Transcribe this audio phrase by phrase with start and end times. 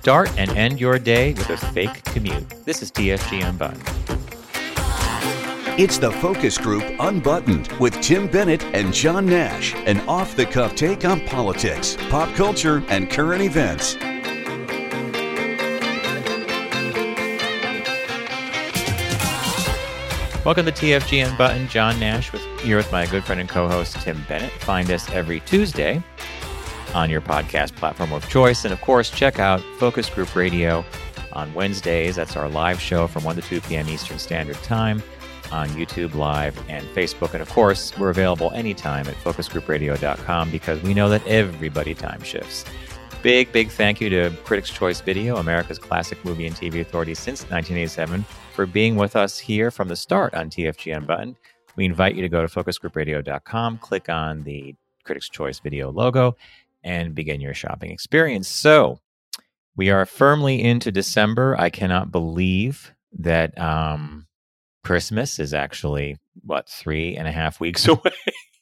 [0.00, 2.48] Start and end your day with a fake commute.
[2.64, 3.82] This is TFG Unbuttoned.
[5.78, 10.74] It's the Focus Group Unbuttoned with Tim Bennett and John Nash, an off the cuff
[10.74, 13.96] take on politics, pop culture, and current events.
[20.46, 21.68] Welcome to TFG Unbuttoned.
[21.68, 24.50] John Nash with here with my good friend and co-host Tim Bennett.
[24.52, 26.02] Find us every Tuesday
[26.94, 30.84] on your podcast platform of choice, and of course, check out Focus Group Radio
[31.32, 32.16] on Wednesdays.
[32.16, 33.88] That's our live show from 1 to 2 p.m.
[33.88, 35.02] Eastern Standard Time
[35.52, 37.32] on YouTube Live and Facebook.
[37.32, 42.64] And of course, we're available anytime at focusgroupradio.com because we know that everybody time shifts.
[43.22, 47.42] Big, big thank you to Critics' Choice Video, America's classic movie and TV authority since
[47.42, 51.36] 1987, for being with us here from the start on TFG Unbuttoned.
[51.76, 56.34] We invite you to go to focusgroupradio.com, click on the Critics' Choice Video logo,
[56.82, 58.48] and begin your shopping experience.
[58.48, 59.00] So,
[59.76, 61.56] we are firmly into December.
[61.58, 64.26] I cannot believe that um,
[64.84, 68.12] Christmas is actually, what, three and a half weeks away?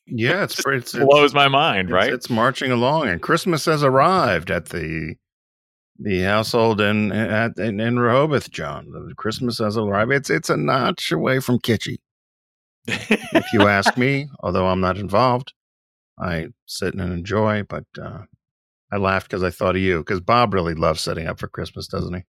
[0.06, 2.12] Yeah, it's, it's, it blows my mind, it's, right?
[2.12, 5.16] It's marching along, and Christmas has arrived at the
[5.98, 8.90] the household in at in, in Rehoboth, John.
[8.90, 10.12] The Christmas has arrived.
[10.12, 11.98] It's it's a notch away from kitschy,
[12.86, 14.28] if you ask me.
[14.40, 15.52] Although I'm not involved,
[16.20, 17.62] I sit and enjoy.
[17.64, 18.22] But uh,
[18.92, 19.98] I laughed because I thought of you.
[19.98, 22.22] Because Bob really loves setting up for Christmas, doesn't he?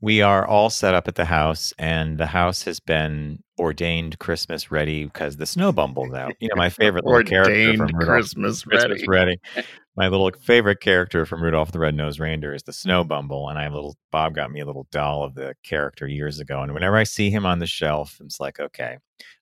[0.00, 4.70] We are all set up at the house, and the house has been ordained Christmas
[4.70, 6.34] ready because the snow bumble's out.
[6.40, 8.86] You know, my favorite little character from Rudolph, Christmas ready.
[8.86, 9.40] Christmas ready.
[9.96, 13.62] My little favorite character from Rudolph the Red-Nosed Reindeer is the Snow Bumble, and I
[13.62, 16.74] have a little Bob got me a little doll of the character years ago, and
[16.74, 18.98] whenever I see him on the shelf, it's like, okay,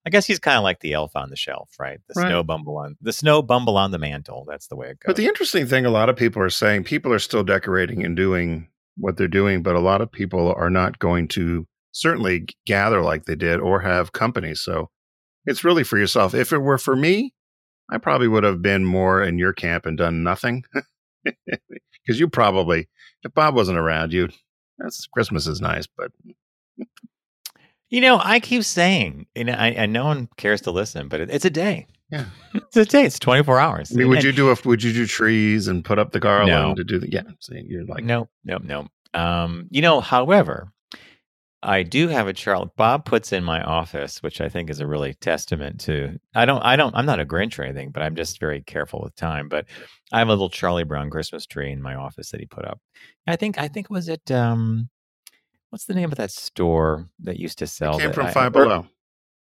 [0.06, 2.00] I guess he's kind of like the elf on the shelf, right?
[2.06, 2.28] The Right.
[2.28, 4.44] Snow Bumble on the Snow Bumble on the mantle.
[4.46, 5.06] That's the way it goes.
[5.06, 8.14] But the interesting thing, a lot of people are saying people are still decorating and
[8.14, 13.02] doing what they're doing, but a lot of people are not going to certainly gather
[13.02, 14.60] like they did or have companies.
[14.60, 14.90] So
[15.46, 16.34] it's really for yourself.
[16.34, 17.34] If it were for me,
[17.90, 20.64] I probably would have been more in your camp and done nothing.
[22.04, 22.88] Because you probably,
[23.22, 24.28] if Bob wasn't around, you,
[24.76, 26.10] that's Christmas is nice, but
[27.90, 31.30] you know, I keep saying, know, I, and no one cares to listen, but it,
[31.30, 31.86] it's a day.
[32.12, 32.26] Yeah.
[32.54, 33.04] it's a day.
[33.04, 33.90] It's twenty four hours.
[33.90, 36.50] I mean, would you do a, would you do trees and put up the garland
[36.50, 36.74] No.
[36.74, 38.86] to do the, yeah, see, you're like, no, no, no.
[39.14, 40.70] Um, you know, however,
[41.62, 42.70] I do have a Charlie.
[42.76, 46.18] Bob puts in my office, which I think is a really testament to.
[46.34, 49.00] I don't, I don't, I'm not a Grinch or anything, but I'm just very careful
[49.02, 49.48] with time.
[49.48, 49.66] But
[50.12, 52.80] I have a little Charlie Brown Christmas tree in my office that he put up.
[53.26, 54.90] I think, I think was it, um,
[55.70, 57.96] what's the name of that store that used to sell?
[57.98, 58.86] came that from I- Five or- Below.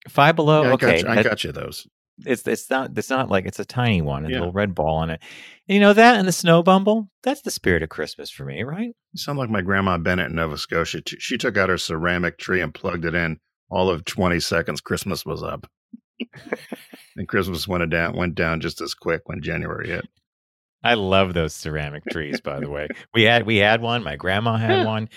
[0.08, 0.62] Five Below.
[0.62, 1.86] Yeah, I okay, got you, I that- got you those.
[2.26, 4.40] It's it's not it's not like it's a tiny one, and a Yeah.
[4.40, 5.20] little red ball on it.
[5.68, 7.08] And you know that and the snow bumble.
[7.22, 8.94] That's the spirit of Christmas for me, right?
[9.12, 11.02] You sound like my grandma Bennett in Nova Scotia.
[11.06, 13.38] She took out her ceramic tree and plugged it in.
[13.70, 15.66] All of 20 seconds, Christmas was up.
[17.16, 20.06] and Christmas went down went down just as quick when January hit.
[20.82, 22.40] I love those ceramic trees.
[22.40, 24.02] By the way, we had we had one.
[24.02, 24.84] My grandma had Yeah.
[24.86, 25.08] one,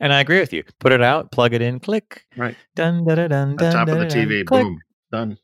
[0.00, 0.64] and I agree with you.
[0.80, 2.26] Put it out, plug it in, click.
[2.36, 2.56] Right.
[2.74, 3.48] Dun dun dun dun.
[3.50, 4.62] On dun, top of the dun, dun, TV, click.
[4.64, 4.78] boom,
[5.12, 5.38] done.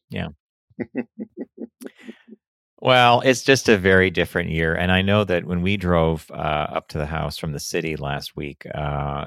[2.81, 4.73] Well, it's just a very different year.
[4.75, 7.97] And I know that when we drove uh, up to the house from the city
[7.97, 9.27] last week, uh,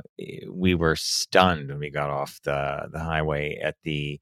[0.49, 4.21] we were stunned when we got off the, the highway at the.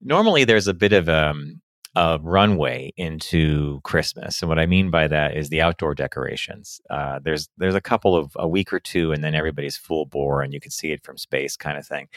[0.00, 1.60] Normally, there's a bit of um,
[1.94, 4.40] a runway into Christmas.
[4.40, 6.80] And what I mean by that is the outdoor decorations.
[6.88, 10.40] Uh, there's there's a couple of a week or two, and then everybody's full bore,
[10.40, 12.08] and you can see it from space, kind of thing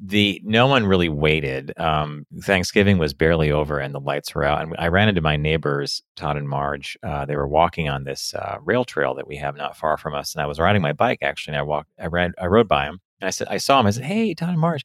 [0.00, 1.72] the no one really waited.
[1.78, 4.62] Um, Thanksgiving was barely over and the lights were out.
[4.62, 6.96] And I ran into my neighbors, Todd and Marge.
[7.02, 10.14] Uh, they were walking on this uh, rail trail that we have not far from
[10.14, 10.34] us.
[10.34, 11.52] And I was riding my bike actually.
[11.52, 13.86] And I walked, I ran, I rode by them and I said, I saw him.
[13.86, 14.84] I said, Hey, Todd and Marge.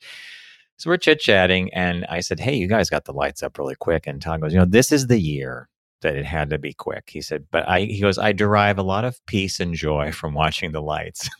[0.78, 3.76] So we're chit chatting and I said, Hey, you guys got the lights up really
[3.76, 4.08] quick.
[4.08, 5.70] And Todd goes, You know, this is the year
[6.02, 7.10] that it had to be quick.
[7.12, 10.34] He said, But I, he goes, I derive a lot of peace and joy from
[10.34, 11.30] watching the lights.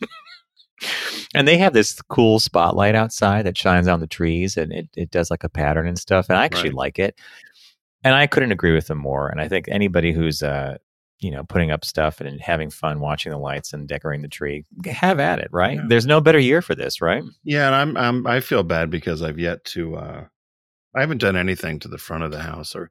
[1.34, 5.10] and they have this cool spotlight outside that shines on the trees and it, it
[5.10, 6.76] does like a pattern and stuff and i actually Right.
[6.76, 7.18] like it
[8.04, 10.76] and i couldn't agree with them more and i think anybody who's uh
[11.20, 14.64] you know putting up stuff and having fun watching the lights and decorating the tree
[14.86, 15.84] have at it right Yeah.
[15.88, 19.22] there's no better year for this right Yeah, and I'm, I'm I feel bad because
[19.22, 20.24] I've yet to uh
[20.94, 22.90] I haven't done anything to the front of the house or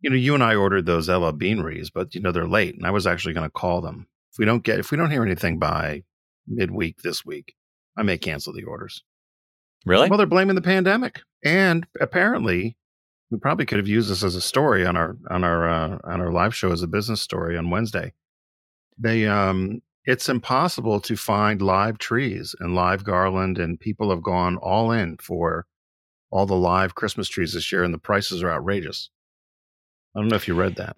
[0.00, 2.86] you know, you and I ordered those Ella beaneries, but you know they're late and
[2.86, 4.06] I was actually going to call them.
[4.32, 6.02] If we don't get if we don't hear anything by
[6.46, 7.54] midweek this week,
[7.96, 9.02] I may cancel the orders.
[9.86, 12.76] really Well, they're blaming the pandemic, and apparently,
[13.30, 16.20] we probably could have used this as a story on our on our uh, on
[16.20, 18.12] our live show as a business story on Wednesday.
[18.98, 24.56] They um it's impossible to find live trees and live garland, and people have gone
[24.58, 25.66] all in for
[26.30, 29.08] all the live Christmas trees this year, and the prices are outrageous.
[30.14, 30.96] I don't know if you read that.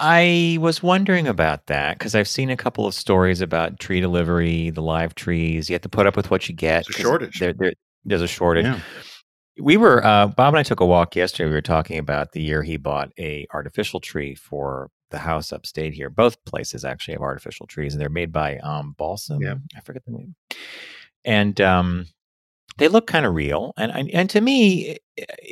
[0.00, 4.70] I was wondering about that because I've seen a couple of stories about tree delivery,
[4.70, 5.68] the live trees.
[5.68, 6.86] You have to put up with what you get.
[6.88, 7.38] It's a shortage.
[7.38, 7.72] There, there,
[8.04, 8.64] there's a shortage.
[8.64, 8.80] Yeah.
[9.58, 11.48] We were uh, Bob and I took a walk yesterday.
[11.48, 15.92] We were talking about the year he bought a artificial tree for the house upstate
[15.92, 16.08] here.
[16.08, 19.42] Both places actually have artificial trees, and they're made by um, Balsam.
[19.42, 19.56] Yeah.
[19.76, 20.34] I forget the name.
[21.24, 22.06] And um,
[22.78, 24.96] they look kind of real and and to me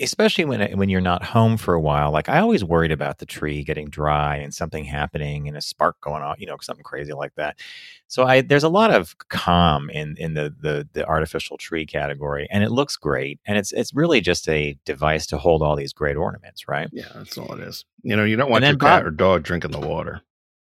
[0.01, 3.19] especially when uh, when you're not home for a while like i always worried about
[3.19, 6.85] the tree getting dry and something happening and a spark going off you know something
[6.85, 7.59] crazy like that.
[8.07, 12.49] So i there's a lot of calm in in the the the artificial tree category
[12.51, 15.93] and it looks great and it's it's really just a device to hold all these
[15.93, 16.89] great ornaments right?
[16.93, 17.85] Yeah that's all it is.
[18.03, 20.23] You know you don't want your cat or dog drinking the water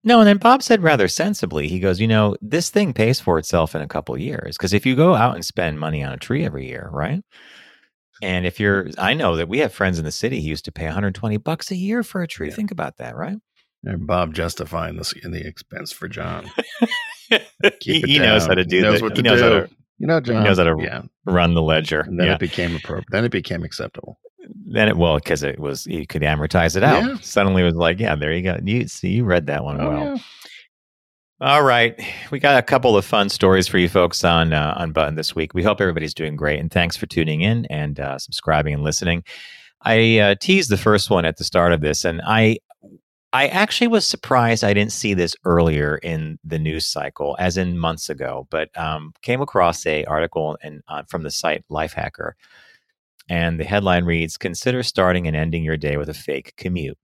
[0.03, 3.39] no, and then Bob said rather sensibly, he goes, you know, this thing pays for
[3.39, 4.57] itself in a couple years.
[4.57, 7.23] Because if you go out and spend money on a tree every year, right?
[8.23, 9.01] And if you're, mm-hmm.
[9.01, 11.71] I know that we have friends in the city who used to pay 120 bucks
[11.71, 12.49] a year for a tree.
[12.49, 12.55] Yeah.
[12.55, 13.37] Think about that, right?
[13.85, 16.51] And Bob justifying this in the expense for John.
[17.81, 19.17] he, he knows how to do that.
[19.17, 19.45] He knows do.
[19.45, 20.37] how to, you know, John.
[20.37, 21.03] He knows how to yeah.
[21.27, 22.01] run the ledger.
[22.01, 22.35] And then yeah.
[22.35, 23.07] it became appropriate.
[23.11, 24.19] Then it became acceptable
[24.71, 27.03] then it well because it was you could amortize it out.
[27.03, 27.17] Yeah.
[27.21, 28.59] Suddenly it was like, yeah, there you go.
[28.63, 30.05] You see, you read that one oh, well.
[30.17, 30.19] Yeah.
[31.43, 31.99] All right,
[32.31, 35.55] we got a couple of fun stories for you folks on uh, Unbuttoned this week.
[35.55, 39.25] We hope everybody's doing great, and thanks for tuning in and uh, subscribing and listening.
[39.81, 42.59] I uh, teased the first one at the start of this, and I
[43.33, 47.79] I actually was surprised I didn't see this earlier in the news cycle, as in
[47.79, 48.47] months ago.
[48.51, 52.33] But um, came across a article in, uh, from the site Lifehacker,
[53.31, 56.99] and the headline reads: "Consider starting and ending your day with a fake commute."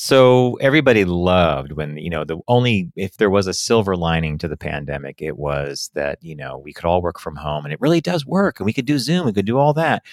[0.00, 4.46] So everybody loved when, you know, the only, if there was a silver lining to
[4.46, 7.80] the pandemic, it was that, you know, we could all work from home and it
[7.80, 10.04] really does work and we could do Zoom, we could do all that.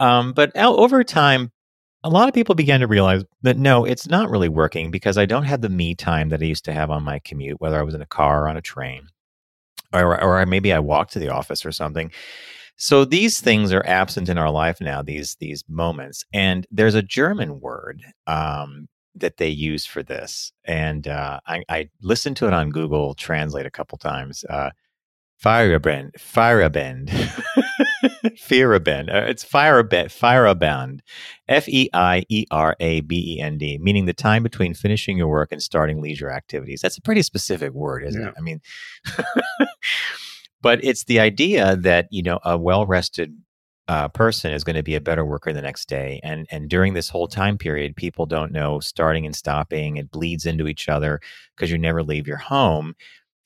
[0.00, 1.52] Um, but over time,
[2.02, 5.26] a lot of people began to realize that no, it's not really working because I
[5.26, 7.82] don't have the me time that I used to have on my commute, whether I
[7.82, 9.08] was in a car or on a train,
[9.92, 12.10] or, or maybe I walked to the office or something.
[12.76, 15.00] So these things are absent in our life now.
[15.02, 20.52] These these moments, and there's a German word um, that they use for this.
[20.64, 24.44] And uh, I, I, listened to it on Google Translate a couple times.
[24.50, 24.70] Uh,
[25.42, 27.10] Feierabend, Feierabend,
[28.38, 29.14] Feierabend.
[29.14, 31.00] Uh, it's Feierabend, Feierabend,
[31.48, 35.16] F E I E R A B E N D, meaning the time between finishing
[35.18, 36.80] your work and starting leisure activities.
[36.80, 38.28] That's a pretty specific word, isn't Yeah.
[38.28, 38.34] it?
[38.38, 38.60] I mean,
[40.64, 43.36] but it's the idea that you know a well rested
[43.86, 46.18] uh, person is going to be a better worker the next day.
[46.24, 49.98] And and during this whole time period, people don't know starting and stopping.
[49.98, 51.20] It bleeds into each other
[51.54, 52.94] because you never leave your home.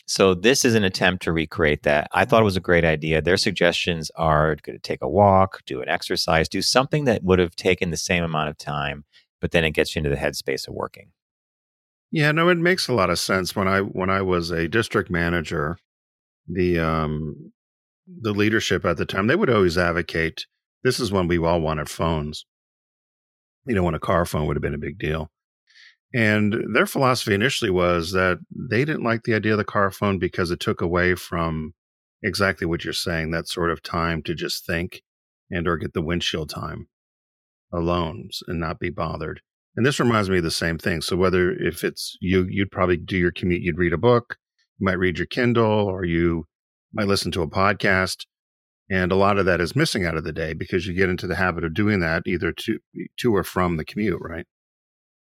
[0.07, 2.09] So this is an attempt to recreate that.
[2.13, 3.21] I thought it was a great idea.
[3.21, 7.57] Their suggestions are to take a walk, do an exercise, do something that would have
[7.57, 9.05] taken the same amount of time,
[9.41, 11.11] but then it gets you into the headspace of working.
[12.13, 13.57] Yeah, no, it makes a lot of sense.
[13.57, 15.79] When I when I was a district manager,
[16.49, 17.53] the um
[18.21, 20.47] the leadership at the time, they would always advocate
[20.83, 22.47] this is when we all wanted phones.
[23.67, 25.31] You know, when a car phone would have been a big deal.
[26.15, 30.19] And their philosophy initially was that they didn't like the idea of the car phone
[30.19, 31.75] because it took away from
[32.23, 35.03] exactly what you're saying, that sort of time to just think
[35.51, 36.89] and or get the windshield time
[37.73, 39.43] alone and not be bothered.
[39.77, 41.03] And this reminds me of the same thing.
[41.03, 44.39] So whether if it's you, you'd probably do your commute, you'd read a book,
[44.79, 46.45] you might read your Kindle, or you
[46.93, 48.25] might listen to a podcast.
[48.91, 51.27] And a lot of that is missing out of the day because you get into
[51.27, 52.79] the habit of doing that either to
[53.19, 54.47] to or from the commute, right?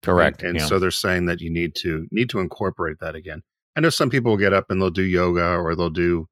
[0.02, 0.42] Correct.
[0.42, 0.66] And, and yeah.
[0.66, 3.42] so they're saying that you need to need to incorporate that again.
[3.76, 6.26] I know some people will get up and they'll do yoga or they'll do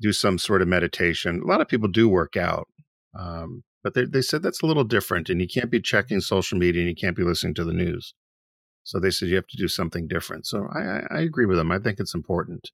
[0.00, 1.42] do some sort of meditation.
[1.44, 2.66] A lot of people do work out,
[3.18, 6.58] um, but they they said that's a little different, and you can't be checking social
[6.58, 8.14] media and you can't be listening to the news.
[8.84, 10.46] So they said you have to do something different.
[10.46, 11.70] So I, I, I agree with them.
[11.70, 12.70] I think it's important.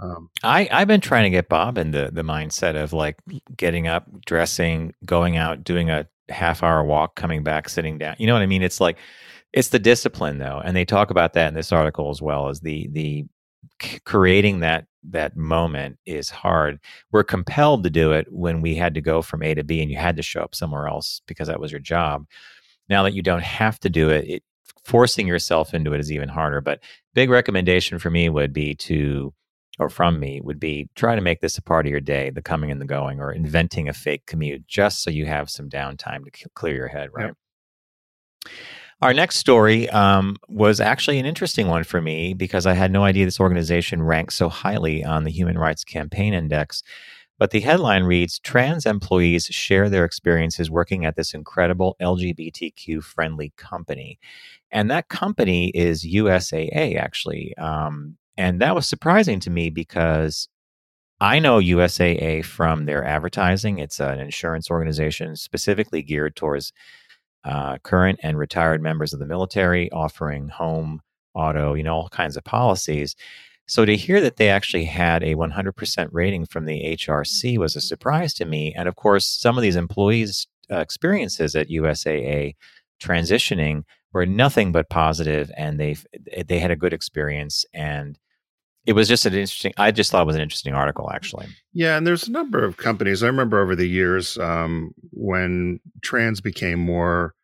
[0.00, 3.16] Um, I, I've been trying to get Bob in the, the mindset of like
[3.56, 8.16] getting up, dressing, going out, doing a half hour walk, coming back, sitting down.
[8.18, 8.62] You know what I mean?
[8.62, 8.98] It's like
[9.52, 12.60] it's the discipline though, and they talk about that in this article as well as
[12.60, 13.24] the the
[13.80, 16.78] c- creating that that moment is hard.
[17.12, 19.90] We're compelled to do it when we had to go from A to B, and
[19.90, 22.26] you had to show up somewhere else because that was your job.
[22.88, 24.42] Now that you don't have to do it, it
[24.86, 26.60] forcing yourself into it is even harder.
[26.60, 26.80] But
[27.12, 29.34] big recommendation for me would be to
[29.78, 32.40] or from me would be try to make this a part of your day, the
[32.40, 36.24] coming and the going, or inventing a fake commute just so you have some downtime
[36.24, 37.32] to c- clear your head, right?
[39.02, 43.02] Our next story um, was actually an interesting one for me because I had no
[43.02, 46.82] idea this organization ranks so highly on the Human Rights Campaign Index.
[47.38, 53.52] But the headline reads Trans employees share their experiences working at this incredible LGBTQ friendly
[53.56, 54.18] company.
[54.70, 57.54] And that company is USAA, actually.
[57.58, 60.48] Um, and that was surprising to me because
[61.20, 63.78] I know USAA from their advertising.
[63.78, 66.72] It's an insurance organization specifically geared towards
[67.44, 71.00] uh, current and retired members of the military, offering home,
[71.34, 73.14] auto, you know, all kinds of policies.
[73.66, 77.80] So to hear that they actually had a 100% rating from the HRC was a
[77.80, 78.72] surprise to me.
[78.74, 82.54] And of course, some of these employees' experiences at USAA
[83.00, 83.82] transitioning
[84.12, 85.96] were nothing but positive, and they
[86.46, 87.66] they had a good experience.
[87.74, 88.18] And
[88.86, 89.74] it was just an interesting.
[89.76, 91.46] I just thought it was an interesting article, actually.
[91.72, 93.22] Yeah, and there's a number of companies.
[93.22, 97.34] I remember over the years um, when trans became more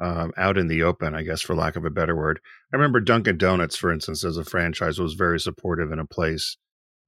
[0.00, 2.40] um, out in the open, I guess, for lack of a better word.
[2.72, 6.56] I remember Dunkin' Donuts, for instance, as a franchise, was very supportive in a place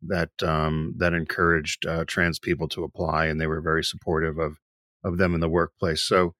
[0.02, 4.56] that um, that encouraged uh, trans people to apply, and they were very supportive of
[5.04, 6.02] of them in the workplace.
[6.02, 6.34] So,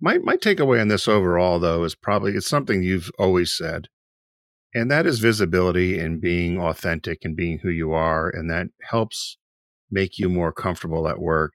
[0.00, 3.88] my my takeaway on this overall, though, is probably it's something you've always said,
[4.74, 9.38] and that is visibility and being authentic and being who you are, and that helps
[9.90, 11.54] make you more comfortable at work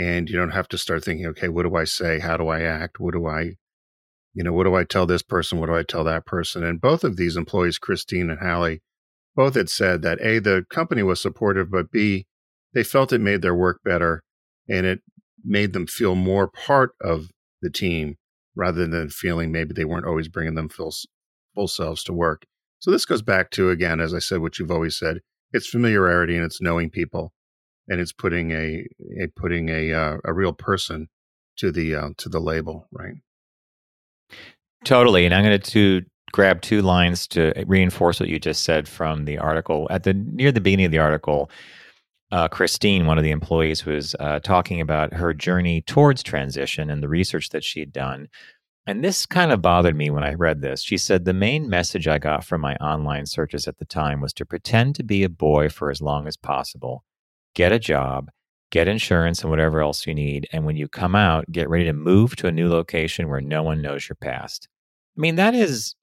[0.00, 2.18] and you don't have to start thinking okay what do i say?
[2.18, 2.98] How do i act?
[2.98, 3.52] What do i
[4.32, 5.58] you know what do i tell this person?
[5.58, 6.64] What do i tell that person?
[6.64, 8.80] And both of these employees christine and hallie
[9.36, 12.26] both had said that a the company was supportive but b
[12.74, 14.22] they felt it made their work better
[14.68, 15.00] and it
[15.44, 17.28] made them feel more part of
[17.62, 18.16] the team
[18.56, 20.92] rather than feeling maybe they weren't always bringing them full,
[21.54, 22.44] full selves to work.
[22.80, 25.18] So this goes back to again as i said what you've always said
[25.52, 27.32] it's familiarity and it's knowing people
[27.90, 28.86] and it's putting a,
[29.20, 31.08] a putting a uh, a real person
[31.58, 33.14] to the uh, to the label, right?
[34.84, 39.24] Totally, and I'm going to grab two lines to reinforce what you just said from
[39.24, 39.88] the article.
[39.90, 41.50] At the near the beginning of the article,
[42.30, 47.02] uh, Christine, one of the employees, was uh, talking about her journey towards transition and
[47.02, 48.28] the research that she'd done.
[48.86, 50.82] And this kind of bothered me when I read this.
[50.82, 54.32] She said, The main message I got from my online searches at the time was
[54.34, 57.04] to pretend to be a boy for as long as possible
[57.54, 58.30] get a job,
[58.70, 60.48] get insurance and whatever else you need.
[60.52, 63.62] And when you come out, get ready to move to a new location where no
[63.62, 64.68] one knows your past.
[65.16, 65.94] I mean, that is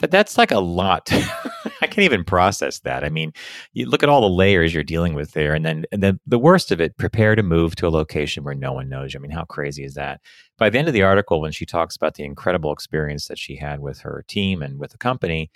[0.00, 1.08] that that's like a lot.
[1.12, 3.04] I can't even process that.
[3.04, 3.32] I mean,
[3.72, 6.38] you look at all the layers you're dealing with there, and then and then the
[6.38, 9.20] worst of it, prepare to move to a location where no one knows you.
[9.20, 10.20] I mean, how crazy is that?
[10.56, 13.56] By the end of the article, when she talks about the incredible experience that she
[13.56, 15.50] had with her team and with the company,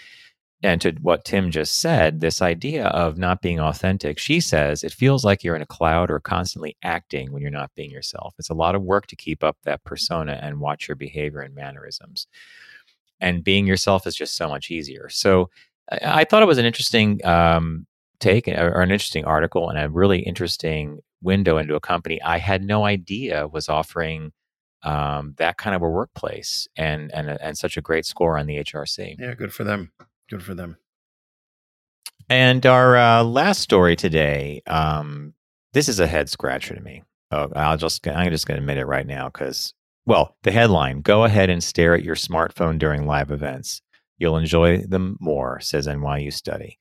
[0.62, 4.92] and to what Tim just said, this idea of not being authentic, she says it
[4.92, 8.34] feels like you're in a cloud or constantly acting when you're not being yourself.
[8.38, 11.54] It's a lot of work to keep up that persona and watch your behavior and
[11.54, 12.28] mannerisms.
[13.20, 15.08] And being yourself is just so much easier.
[15.08, 15.50] So
[15.90, 17.86] I, thought it was an interesting um,
[18.20, 22.62] take or an interesting article and a really interesting window into a company I had
[22.62, 24.32] no idea was offering
[24.84, 28.56] um, that kind of a workplace and and and such a great score on the
[28.56, 29.16] HRC.
[29.18, 29.92] Yeah, good for them.
[30.32, 30.78] Good for them.
[32.30, 35.34] And our uh, last story today, um,
[35.74, 37.02] this is a head scratcher to me.
[37.30, 39.74] Oh, I'll just I'm just going to admit it right now because
[40.06, 43.82] well, the headline: Go ahead and stare at your smartphone during live events.
[44.16, 46.78] You'll enjoy them more, says NYU study.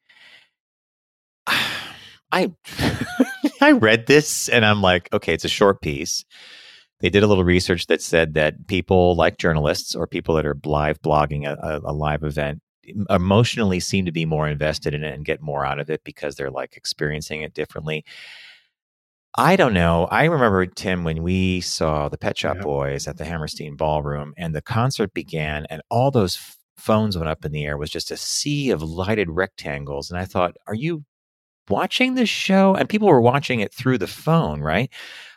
[1.47, 2.53] I
[3.59, 6.23] I read this and I'm like, okay, it's a short piece.
[7.01, 10.57] They did a little research that said that people like journalists or people that are
[10.63, 12.61] live blogging a, a live event
[13.09, 16.35] emotionally seem to be more invested in it and get more out of it because
[16.35, 18.05] they're like experiencing it differently.
[19.37, 20.07] I don't know.
[20.11, 24.53] I remember Tim when we saw the Pet Shop Boys at the Hammerstein Ballroom and
[24.53, 28.11] the concert began and all those f- phones went up in the air was just
[28.11, 31.05] a sea of lighted rectangles and I thought, "Are you
[31.69, 34.89] watching this show?" And people were watching it through the phone, right?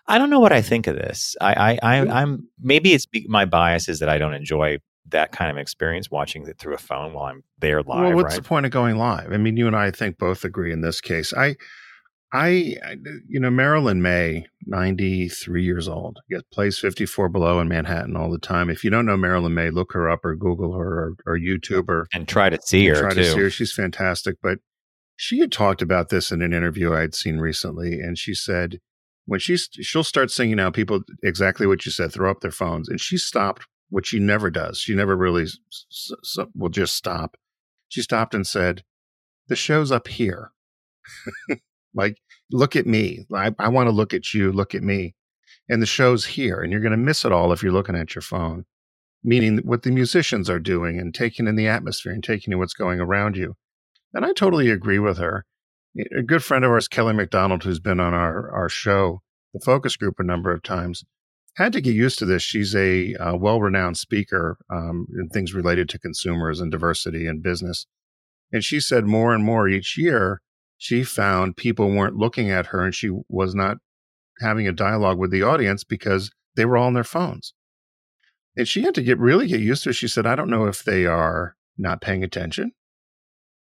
[0.09, 1.37] I don't know what I think of this.
[1.41, 4.79] I, I, I am maybe it's my bias is that I don't enjoy
[5.11, 8.03] that kind of experience watching it through a phone while I'm there live.
[8.03, 8.43] Well, what's right?
[8.43, 9.33] the point of going live?
[9.33, 11.35] I mean, you and I, I think both agree in this case.
[11.35, 11.57] I,
[12.33, 12.75] I,
[13.29, 18.39] you know, Marilyn Maye, 93 years old, Gets plays 54 Below in Manhattan all the
[18.39, 18.71] time.
[18.71, 21.89] If you don't know Marilyn Maye, look her up or Google her or, or YouTube
[21.89, 22.09] her.
[22.13, 23.23] And try to see her, Try too.
[23.23, 23.51] to see her.
[23.51, 24.37] She's fantastic.
[24.43, 24.59] But
[25.17, 28.01] she had talked about this in an interview I had seen recently.
[28.01, 28.81] And she said,
[29.27, 32.89] when she's, she'll start singing now, people exactly what you said, throw up their phones.
[32.89, 34.79] And she stopped which she never does.
[34.79, 35.59] She never really s-
[35.93, 37.37] s- will just stop.
[37.89, 38.85] She stopped and said,
[39.49, 40.53] The show's up here.
[41.95, 42.19] like,
[42.51, 43.27] look at me.
[43.35, 44.53] I, I want to look at you.
[44.53, 45.15] Look at me.
[45.69, 46.61] And the show's here.
[46.61, 48.65] And you're going to miss it all if you're looking at your phone.
[49.23, 52.75] meaning what the musicians are doing and taking in the atmosphere and taking in what's
[52.75, 53.57] going around you.
[54.15, 55.45] And I totally agree with her.
[56.19, 59.23] A good friend of ours, Kelly McDonald, who's been on our, our show,
[59.55, 61.05] the focus group, a number of times,
[61.57, 62.43] had to get used to this.
[62.43, 67.43] She's a uh, well renowned speaker um, in things related to consumers and diversity and
[67.43, 67.87] business.
[68.53, 70.41] And she said more and more each year,
[70.77, 73.79] she found people weren't looking at her and she was not
[74.41, 77.55] having a dialogue with the audience because they were all on their phones.
[78.57, 79.95] And she had to get really get used to it.
[79.95, 82.73] She said, I don't know if they are not paying attention.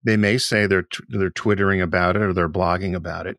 [0.02, 3.36] They may say they're, t- they're twittering about it or they're blogging about it,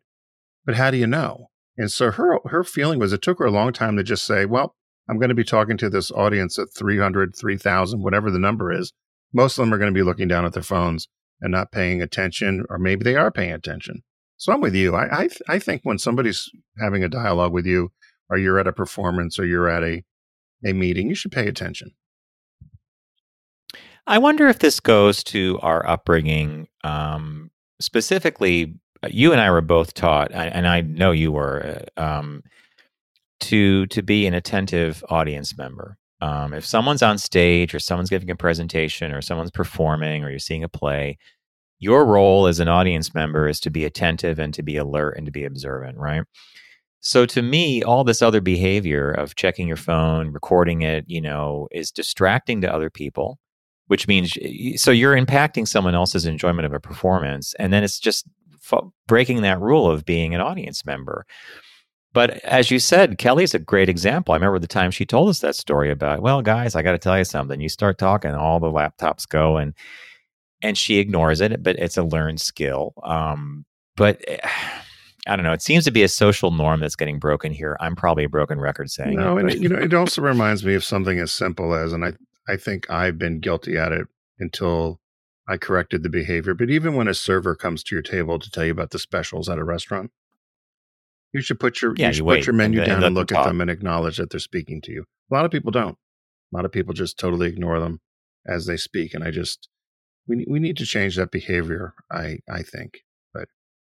[0.64, 1.49] but how do you know?
[1.80, 4.44] And so her, her feeling was it took her a long time to just say,
[4.44, 4.76] well,
[5.08, 8.92] I'm going to be talking to this audience at 300, 3000, whatever the number is.
[9.32, 11.08] Most of them are going to be looking down at their phones
[11.40, 14.02] and not paying attention, or maybe they are paying attention.
[14.36, 14.94] So I'm with you.
[14.94, 17.92] I, I, I think when somebody's having a dialogue with you,
[18.28, 20.04] or you're at a performance, or you're at a
[20.62, 21.92] a meeting, you should pay attention.
[24.06, 26.68] I wonder if this goes to our upbringing.
[26.84, 28.74] Um, specifically,
[29.08, 32.42] you and I were both taught, and I know you were, uh, um,
[33.40, 35.96] to to be an attentive audience member.
[36.20, 40.38] Um, if someone's on stage, or someone's giving a presentation, or someone's performing, or you're
[40.38, 41.16] seeing a play,
[41.78, 45.24] your role as an audience member is to be attentive and to be alert and
[45.26, 46.22] to be observant, right?
[47.00, 51.66] So to me, all this other behavior of checking your phone, recording it, you know,
[51.72, 53.38] is distracting to other people,
[53.86, 54.36] which means
[54.76, 58.28] so you're impacting someone else's enjoyment of a performance, and then it's just
[59.06, 61.26] breaking that rule of being an audience member.
[62.12, 64.32] But as you said, Kelly's a great example.
[64.32, 66.98] I remember the time she told us that story about, well, guys, I got to
[66.98, 67.60] tell you something.
[67.60, 69.74] You start talking, all the laptops go, and
[70.62, 72.92] and she ignores it, but it's a learned skill.
[73.02, 73.64] Um,
[73.96, 74.38] but eh,
[75.26, 75.52] I don't know.
[75.52, 77.76] It seems to be a social norm that's getting broken here.
[77.80, 79.52] I'm probably a broken record saying no, it.
[79.52, 82.12] and you know, it also reminds me of something as simple as, and I,
[82.48, 84.06] I think I've been guilty at it
[84.38, 84.99] until
[85.50, 86.54] I corrected the behavior.
[86.54, 89.48] But even when a server comes to your table to tell you about the specials
[89.48, 90.12] at a restaurant,
[91.32, 93.14] you should put your yeah, you should you put your menu and, down and, and
[93.16, 95.04] look at them and acknowledge that they're speaking to you.
[95.30, 95.98] A lot of people don't.
[96.52, 98.00] A lot of people just totally ignore them
[98.46, 99.68] as they speak, and I just
[100.28, 101.94] we we need to change that behavior.
[102.10, 103.00] I I think
[103.34, 103.48] but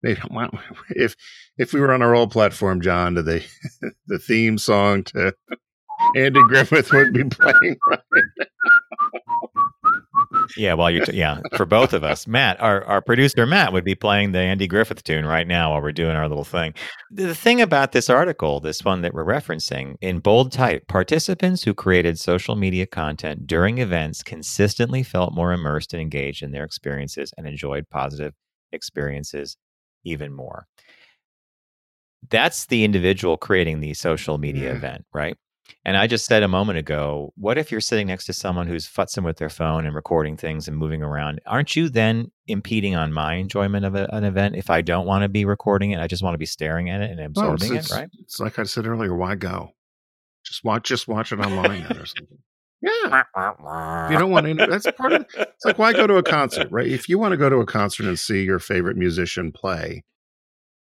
[0.04, 0.54] they don't want
[0.90, 1.16] if
[1.58, 3.44] if we were on our old platform, John, to the
[4.08, 5.36] the theme song to
[6.16, 8.00] Andy Griffith would be playing right
[10.58, 13.84] yeah, while you're t- yeah, for both of us, Matt, our our producer Matt would
[13.84, 16.74] be playing the Andy Griffith tune right now while we're doing our little thing.
[17.10, 21.74] The thing about this article, this one that we're referencing, in bold type, participants who
[21.74, 27.34] created social media content during events consistently felt more immersed and engaged in their experiences
[27.38, 28.34] and enjoyed positive
[28.72, 29.58] experiences
[30.04, 30.68] even more.
[32.30, 34.76] That's the individual creating the social media yeah.
[34.76, 35.38] event, right?
[35.84, 38.88] And I just said a moment ago, what if you're sitting next to someone who's
[38.88, 41.41] futzing with their phone and recording things and moving around?
[41.47, 45.24] Aren't you then impeding on my enjoyment of a, an event if I don't want
[45.24, 46.00] to be recording it?
[46.00, 48.10] I just want to be staring at it and absorbing well, it's, it, right?
[48.19, 49.71] It's like I said earlier, why go?
[50.45, 52.38] Just watch just watch it online or something.
[52.82, 53.24] Yeah.
[54.10, 56.88] You don't want to, that's part of it's like why go to a concert, right?
[56.88, 60.04] If you want to go to a concert and see your favorite musician play,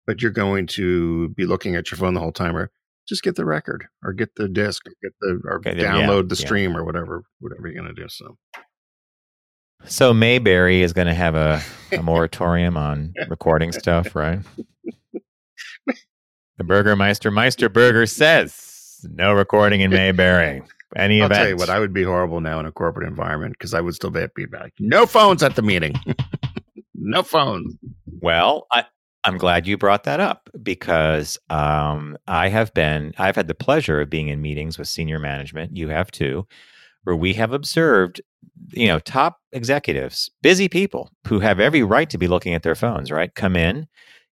[0.08, 2.72] but you're going to be looking at your phone the whole time, or
[3.08, 6.28] just get the record or get the disc or get the or okay, download yeah,
[6.30, 6.78] the stream yeah.
[6.78, 8.08] or whatever, whatever you're gonna do.
[8.08, 8.38] So
[9.86, 11.62] So Mayberry is gonna have a,
[11.92, 14.40] a moratorium on recording stuff, right?
[16.58, 20.62] The Burgermeister Meister Burger says no recording in Mayberry.
[20.96, 21.40] Any I'll event.
[21.40, 23.96] tell you what, I would be horrible now in a corporate environment because I would
[23.96, 24.74] still be at feedback.
[24.80, 25.96] no phones at the meeting.
[26.96, 27.76] no phones.
[28.22, 28.86] Well, I,
[29.24, 34.02] I'm glad you brought that up because um, I have been, I've had the pleasure
[34.02, 35.78] of being in meetings with senior management.
[35.78, 36.48] You have too,
[37.04, 38.22] where we have observed,
[38.72, 42.76] you know, top executives, busy people who have every right to be looking at their
[42.76, 43.34] phones, right?
[43.36, 43.88] Come in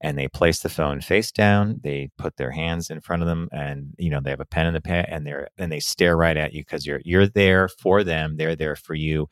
[0.02, 1.80] and they place the phone face down.
[1.84, 4.66] They put their hands in front of them, and you know they have a pen
[4.66, 7.68] in the pen, and they're and they stare right at you because you're you're there
[7.68, 8.36] for them.
[8.38, 9.30] They're there for you.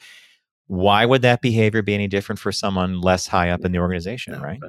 [0.68, 4.40] Why would that behavior be any different for someone less high up in the organization,
[4.40, 4.60] right?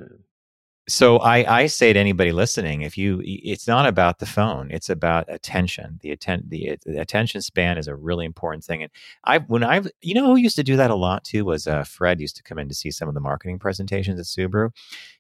[0.91, 4.91] So I, I say to anybody listening, if you, it's not about the phone, it's
[4.91, 5.99] about attention.
[6.03, 8.83] The atten- the, the attention span is a really important thing.
[8.83, 8.93] And
[9.25, 11.85] I, when I, you know, who used to do that a lot too was uh,
[11.85, 14.71] Fred used to come in to see some of the marketing presentations at Subaru.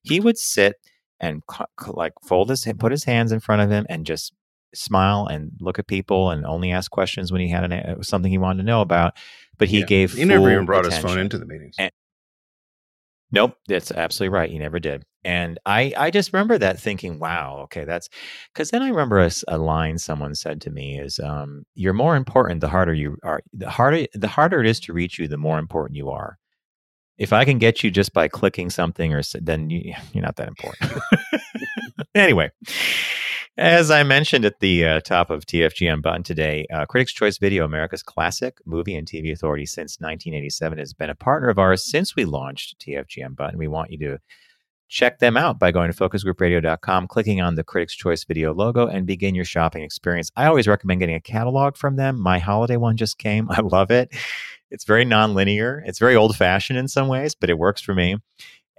[0.02, 0.76] He would sit
[1.20, 1.42] and
[1.87, 4.33] like fold his, put his hands in front of him and just
[4.74, 8.38] smile and look at people and only ask questions when he had an, something he
[8.38, 9.16] wanted to know about.
[9.59, 9.87] But he yeah.
[9.87, 11.06] gave, he never even brought attention.
[11.06, 11.76] his phone into the meetings.
[11.78, 11.92] And,
[13.32, 14.50] Nope, that's absolutely right.
[14.50, 15.04] He never did.
[15.24, 18.08] And I, I just remember that thinking, wow, okay, that's
[18.52, 22.16] because then I remember a, a, line someone said to me is, um, "You're more
[22.16, 23.42] important the harder you are.
[23.52, 26.38] The harder the harder it is to reach you, the more important you are."
[27.18, 30.48] If I can get you just by clicking something, or then you, you're not that
[30.48, 30.90] important.
[32.14, 32.50] anyway,
[33.60, 37.64] as I mentioned at the uh, top of TFG Unbuttoned today, uh, Critics' Choice Video,
[37.64, 42.16] America's classic movie and TV authority since 1987, has been a partner of ours since
[42.16, 43.58] we launched TFG Unbuttoned.
[43.58, 44.18] We want you to
[44.90, 49.06] Check them out by going to focusgroupradio.com, clicking on the Critics' Choice video logo, and
[49.06, 50.32] begin your shopping experience.
[50.34, 52.18] I always recommend getting a catalog from them.
[52.18, 53.48] My holiday one just came.
[53.52, 54.12] I love it.
[54.68, 55.80] It's very nonlinear.
[55.86, 58.16] It's very old fashioned in some ways, but it works for me.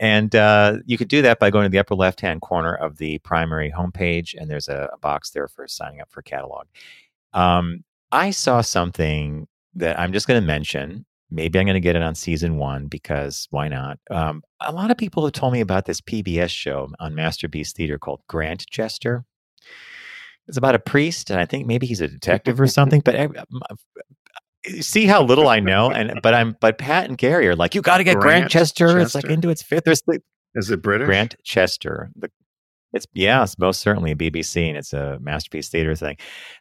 [0.01, 2.97] And uh, you could do that by going to the upper left hand corner of
[2.97, 6.67] the primary homepage, and there's a, a box there for signing up for catalog.
[7.31, 11.95] Um, I saw something that I'm just going to mention Maybe I'm going to get
[11.95, 13.97] it on season one because why not?
[14.11, 17.97] Um, a lot of people have told me about this PBS show on Masterpiece Theater
[17.97, 19.23] called Grant Grantchester.
[20.47, 22.99] It's about a priest, and I think maybe he's a detective or something.
[22.99, 23.27] But uh,
[24.82, 27.82] see how little I know, and but I'm but Pat and Gary are like, you
[27.82, 28.88] got to get Grant Grantchester.
[28.88, 29.00] Chester?
[29.00, 29.84] It's like into its fifth.
[29.86, 30.19] There's the,
[30.56, 31.08] is it British?
[31.08, 32.12] Grantchester.
[32.15, 32.30] The,
[32.93, 36.17] it's yeah, it's most certainly a BBC, and it's a Masterpiece Theater thing.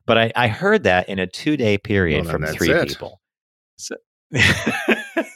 [0.07, 2.89] But I, I heard that in a two day period well, from three it.
[2.89, 3.21] people.
[3.77, 3.97] So,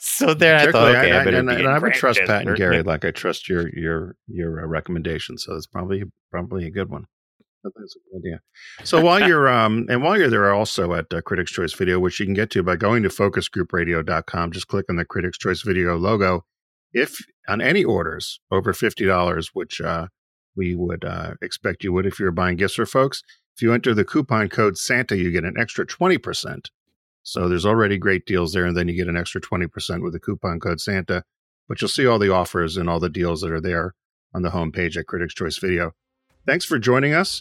[0.01, 2.83] so there, I thought, okay, I, I, and, and I would trust Pat and Gary
[2.83, 5.37] like I trust your your your uh, recommendation.
[5.37, 7.07] So it's probably probably a good one.
[7.65, 8.41] That's a good idea.
[8.85, 12.21] So while you're um and while you're there, also at uh, Critics Choice Video, which
[12.21, 15.97] you can get to by going to focusgroupradio.com, just click on the Critics Choice Video
[15.97, 16.45] logo.
[16.93, 20.09] If on any orders over fifty dollars, which uh,
[20.57, 23.23] we would uh, expect you would if you're buying gifts for folks,
[23.57, 26.71] if you enter the coupon code Santa, you get an extra twenty percent
[27.25, 30.21] so there's already great deals there, and then you get an extra 20% with the
[30.21, 31.25] coupon code Santa.
[31.67, 33.95] But you'll see all the offers and all the deals that are there
[34.35, 35.93] on the homepage at Critics Choice Video.
[36.47, 37.41] Thanks for joining us.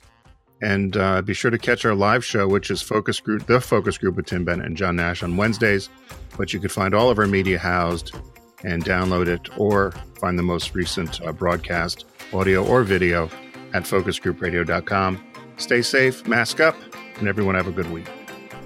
[0.62, 3.98] And uh, be sure to catch our live show, which is Focus Group, the Focus
[3.98, 5.90] Group with Tim Bennett and John Nash on Wednesdays.
[6.38, 8.16] But you can find all of our media housed
[8.64, 13.30] and download it or find the most recent uh, broadcast, audio or video,
[13.74, 15.24] at focusgroupradio.com.
[15.58, 16.76] Stay safe, mask up,
[17.18, 18.08] and everyone have a good week.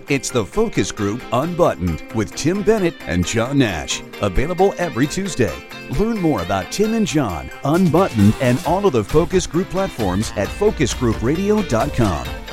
[0.10, 4.02] It's the Focus Group Unbuttoned with Tim Bennett and John Nash.
[4.22, 5.54] Available every Tuesday.
[6.00, 10.48] Learn more about Tim and John, Unbuttoned, and all of the Focus Group platforms at
[10.48, 12.47] focusgroupradio.com.